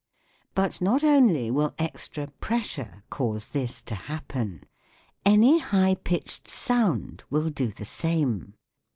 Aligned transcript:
But 0.55 0.81
not 0.81 1.03
only 1.03 1.51
will 1.51 1.75
extra 1.77 2.25
pressure 2.39 3.03
cause 3.11 3.49
this 3.49 3.83
to 3.83 3.93
happen; 3.93 4.63
any 5.25 5.59
high 5.59 5.93
pitched 5.93 6.47
sound 6.47 7.23
will 7.29 7.49
do 7.51 7.67
the 7.67 7.85
same. 7.85 8.55